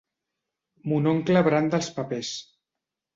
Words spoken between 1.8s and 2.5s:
els papers.